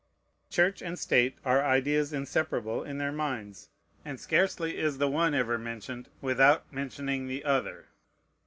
Church 0.49 0.81
and 0.81 0.97
State 0.97 1.35
are 1.45 1.63
ideas 1.63 2.11
inseparable 2.11 2.83
in 2.83 2.97
their 2.97 3.11
minds, 3.11 3.69
and 4.03 4.19
scarcely 4.19 4.79
is 4.79 4.97
the 4.97 5.07
one 5.07 5.35
ever 5.35 5.59
mentioned 5.59 6.09
without 6.21 6.63
mentioning 6.73 7.27
the 7.27 7.45
other. 7.45 7.85